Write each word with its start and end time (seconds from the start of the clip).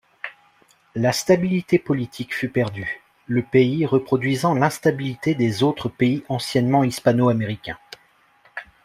La 0.95 1.11
stabilité 1.13 1.77
politique 1.77 2.33
fut 2.33 2.49
perdue, 2.49 3.01
le 3.27 3.43
pays 3.43 3.85
reproduisant 3.85 4.55
l'instabilité 4.55 5.35
des 5.35 5.61
autres 5.61 5.89
pays 5.89 6.23
anciennement 6.27 6.83
hispano-américains. 6.83 7.77